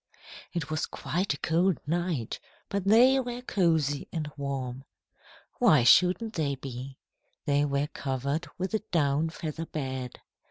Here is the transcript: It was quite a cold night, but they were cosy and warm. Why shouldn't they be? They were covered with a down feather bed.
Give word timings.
It 0.51 0.71
was 0.71 0.87
quite 0.87 1.35
a 1.35 1.41
cold 1.41 1.79
night, 1.85 2.39
but 2.69 2.85
they 2.85 3.19
were 3.19 3.43
cosy 3.43 4.07
and 4.11 4.31
warm. 4.35 4.83
Why 5.59 5.83
shouldn't 5.83 6.33
they 6.33 6.55
be? 6.55 6.97
They 7.45 7.65
were 7.65 7.85
covered 7.85 8.47
with 8.57 8.73
a 8.73 8.79
down 8.79 9.29
feather 9.29 9.67
bed. 9.67 10.19